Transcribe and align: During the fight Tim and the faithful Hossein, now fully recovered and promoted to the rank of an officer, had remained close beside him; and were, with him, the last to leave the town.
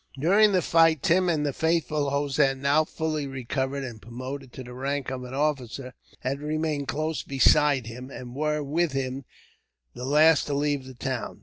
During 0.19 0.51
the 0.51 0.63
fight 0.63 1.03
Tim 1.03 1.29
and 1.29 1.45
the 1.45 1.53
faithful 1.53 2.09
Hossein, 2.09 2.59
now 2.59 2.83
fully 2.83 3.27
recovered 3.27 3.83
and 3.83 4.01
promoted 4.01 4.51
to 4.53 4.63
the 4.63 4.73
rank 4.73 5.11
of 5.11 5.23
an 5.23 5.35
officer, 5.35 5.93
had 6.21 6.41
remained 6.41 6.87
close 6.87 7.21
beside 7.21 7.85
him; 7.85 8.09
and 8.09 8.33
were, 8.35 8.63
with 8.63 8.93
him, 8.93 9.25
the 9.93 10.03
last 10.05 10.45
to 10.47 10.55
leave 10.55 10.85
the 10.85 10.95
town. 10.95 11.39